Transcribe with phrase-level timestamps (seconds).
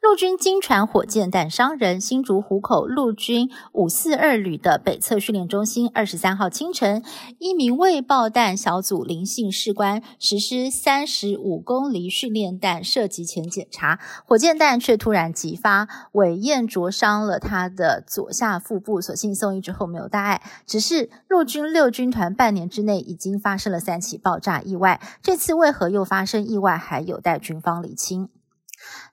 [0.00, 7.02] 陆军经传火箭弹伤人，新竹湖口陆军五四二旅的北侧训练中心，二十三号清晨，
[7.38, 20.42] 一名未爆弹小组林姓士官实施三十五公里训练弹射击前检查，火箭弹却突然急发，尾焰灼伤了他的左下腹部，所幸送医之后没有大碍。
[20.66, 28.28] 只是陆军六军团半年之内已经发生了三起爆炸意外，这次为何又发生意外，还有待军方理清。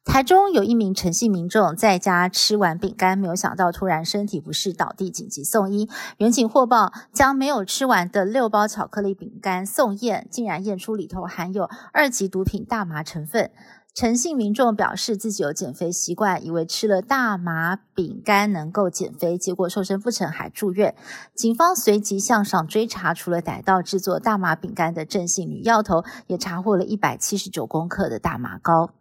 [0.05, 5.87] 台中有一名陈姓民众在家吃完饼干，没有想到突然身体不适倒地，紧急送医。
[6.17, 13.51] 远警获报，将没有吃完的六包巧克力饼干送验，竟然验出里头含有二级毒品大麻成分。
[13.93, 20.95] 陈姓民众表示自己有减肥习惯，以为吃了大麻饼干能够减肥，结果瘦身不成，还住院。
[21.35, 28.91] 警方随即向上追查，除了逮到制作大麻饼干的郑姓女药头，也查获了一百七十九公克的大麻膏。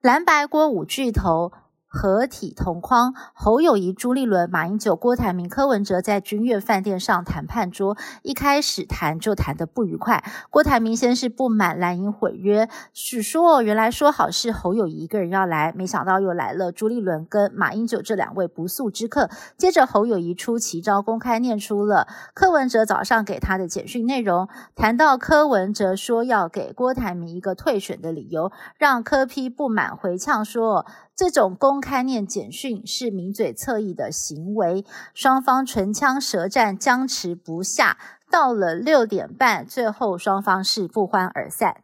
[0.00, 1.52] 蓝白锅五巨头
[1.92, 10.22] 合体同框，侯友谊、朱立伦、马英九、郭台铭、柯文哲在君悦饭店上谈判桌，一开始谈就谈得不愉快。
[10.50, 19.28] 郭台铭先是不满蓝营毁约，是说原来说好是侯友谊一个人要来，没想到又来了朱立伦跟马英九这两位不速之客。
[19.56, 30.86] 接着侯友谊出奇招，公开念出了柯文哲早上给他的简讯内容，谈到柯文哲说要给郭台铭一个退选的理由，让柯批不满回呛说。
[31.20, 37.98] 这种公开念简讯是名嘴侧翼的行为，双方唇枪舌战，僵持不下。
[38.30, 41.82] 到了六点半，最后双方是不欢而散。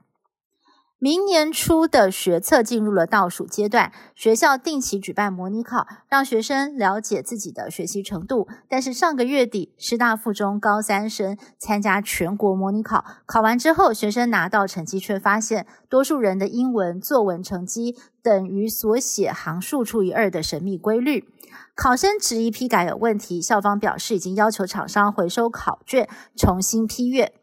[0.98, 8.48] 明年初的学测进入了倒数阶段，学校定期举办模拟考，让学生了解自己的学习程度。
[8.66, 21.28] 但是上个月底，师大附中高三生参加全国模拟考，考完之后，学生拿到成绩却发现，多数人的英文作文成绩等于所写行数除以二的神秘规律。
[21.74, 27.34] 考生质疑批改有问题，校方表示已经要求厂商回收考卷，重新批阅。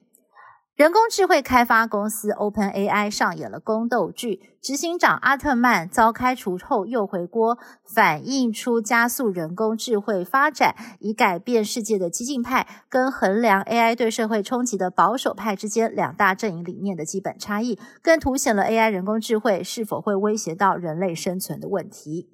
[0.75, 22.32] 人工智慧开发公司 OpenAI 上演了宫斗剧，执行长阿特曼遭开除后又回国，反映出加速人工智慧发展以改变世界的激进派，跟衡量 AI 对社会冲击的保守派之间两大阵营理念的基本差异，更凸显了 AI 人工智慧是否会威胁到人类生存的问题。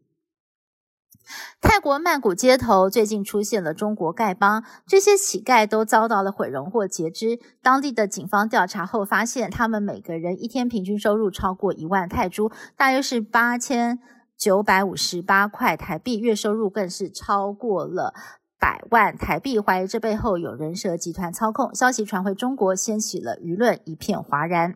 [1.61, 7.39] 泰国曼谷街头最近出现了中国丐帮，这些乞丐都遭到了毁容或截肢。
[7.61, 13.99] 当地的警方调查后发现，他们每个人一天平均收入超过一万泰铢，大约是八千
[14.37, 18.13] 九百五十八块台币，月收入更是超过了
[18.59, 19.59] 百万台币。
[19.59, 21.73] 怀疑这背后有人蛇集团操控。
[21.75, 24.75] 消息传回中国，掀起了舆论一片哗然。